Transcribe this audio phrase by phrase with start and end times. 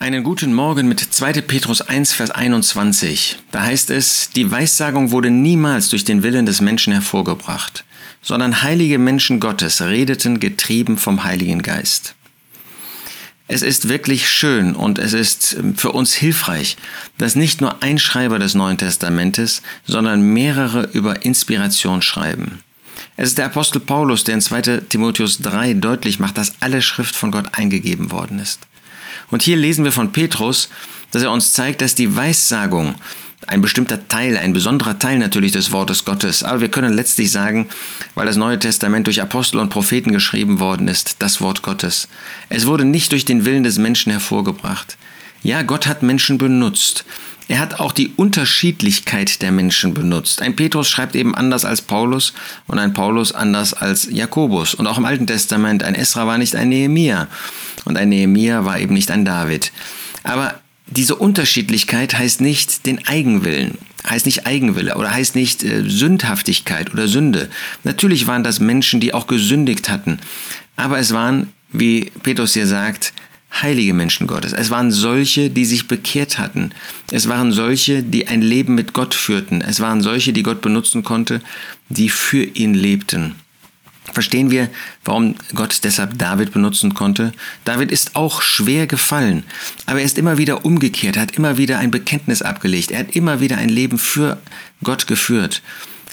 [0.00, 1.32] Einen guten Morgen mit 2.
[1.42, 3.36] Petrus 1, Vers 21.
[3.50, 7.84] Da heißt es, die Weissagung wurde niemals durch den Willen des Menschen hervorgebracht,
[8.22, 12.14] sondern heilige Menschen Gottes redeten getrieben vom Heiligen Geist.
[13.48, 16.76] Es ist wirklich schön und es ist ähm, für uns hilfreich,
[17.16, 22.60] dass nicht nur ein Schreiber des Neuen Testamentes, sondern mehrere über Inspiration schreiben.
[23.16, 27.16] Es ist der Apostel Paulus, der in 2 Timotheus 3 deutlich macht, dass alle Schrift
[27.16, 28.67] von Gott eingegeben worden ist.
[29.30, 30.68] Und hier lesen wir von Petrus,
[31.10, 32.94] dass er uns zeigt, dass die Weissagung
[33.46, 36.42] ein bestimmter Teil, ein besonderer Teil natürlich des Wortes Gottes.
[36.42, 37.68] Aber wir können letztlich sagen,
[38.14, 42.08] weil das Neue Testament durch Apostel und Propheten geschrieben worden ist, das Wort Gottes.
[42.48, 44.98] Es wurde nicht durch den Willen des Menschen hervorgebracht.
[45.42, 47.04] Ja, Gott hat Menschen benutzt.
[47.48, 50.42] Er hat auch die Unterschiedlichkeit der Menschen benutzt.
[50.42, 52.34] Ein Petrus schreibt eben anders als Paulus
[52.66, 54.74] und ein Paulus anders als Jakobus.
[54.74, 57.26] Und auch im Alten Testament, ein Esra war nicht ein Nehemia
[57.86, 59.72] und ein Nehemia war eben nicht ein David.
[60.24, 66.92] Aber diese Unterschiedlichkeit heißt nicht den Eigenwillen, heißt nicht Eigenwille oder heißt nicht äh, Sündhaftigkeit
[66.92, 67.48] oder Sünde.
[67.84, 70.18] Natürlich waren das Menschen, die auch gesündigt hatten,
[70.76, 73.12] aber es waren, wie Petrus hier sagt,
[73.50, 74.52] heilige Menschen Gottes.
[74.52, 76.72] Es waren solche, die sich bekehrt hatten.
[77.10, 79.60] Es waren solche, die ein Leben mit Gott führten.
[79.60, 81.40] Es waren solche, die Gott benutzen konnte,
[81.88, 83.34] die für ihn lebten
[84.12, 84.68] verstehen wir,
[85.04, 87.32] warum Gott deshalb David benutzen konnte.
[87.64, 89.44] David ist auch schwer gefallen,
[89.86, 93.14] aber er ist immer wieder umgekehrt, er hat immer wieder ein Bekenntnis abgelegt, er hat
[93.14, 94.38] immer wieder ein Leben für
[94.82, 95.62] Gott geführt.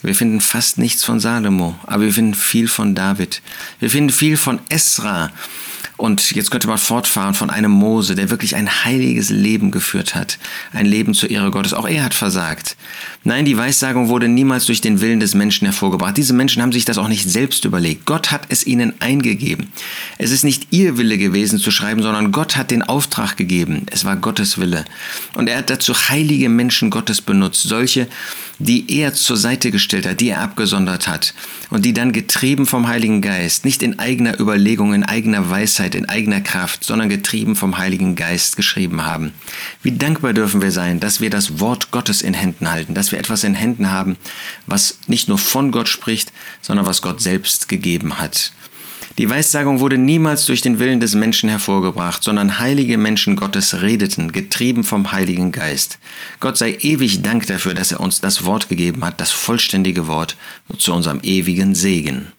[0.02, 3.42] Wir finden fast nichts von Salomo, aber wir finden viel von David.
[3.80, 5.32] Wir finden viel von Esra,
[5.98, 10.38] und jetzt könnte man fortfahren von einem Mose, der wirklich ein heiliges Leben geführt hat.
[10.74, 11.74] Ein Leben zur Ehre Gottes.
[11.74, 12.76] Auch er hat versagt.
[13.24, 16.18] Nein, die Weissagung wurde niemals durch den Willen des Menschen hervorgebracht.
[16.18, 18.06] Diese Menschen haben sich das auch nicht selbst überlegt.
[18.06, 19.72] Gott hat es ihnen eingegeben.
[20.18, 23.86] Es ist nicht ihr Wille gewesen zu schreiben, sondern Gott hat den Auftrag gegeben.
[23.92, 24.86] Es war Gottes Wille.
[25.36, 27.64] Und er hat dazu heilige Menschen Gottes benutzt.
[27.64, 28.08] Solche,
[28.58, 31.34] die er zur Seite gestellt hat, die er abgesondert hat.
[31.70, 36.08] Und die dann getrieben vom Heiligen Geist, nicht in eigener Überlegung, in eigener Weisheit, in
[36.08, 39.34] eigener Kraft, sondern getrieben vom Heiligen Geist geschrieben haben.
[39.84, 43.20] Wie dankbar dürfen wir sein, dass wir das Wort Gottes in Händen halten, dass wir
[43.20, 44.16] etwas in Händen haben,
[44.66, 48.54] was nicht nur von Gott spricht, sondern was Gott selbst gegeben hat.
[49.18, 54.34] Die Weissagung wurde niemals durch den Willen des Menschen hervorgebracht, sondern heilige Menschen Gottes redeten,
[54.34, 56.00] getrieben vom Heiligen Geist.
[56.42, 60.36] Gott sei ewig Dank dafür, dass er uns das Wort gegeben hat, das vollständige Wort,
[60.78, 62.34] zu unserem ewigen Segen.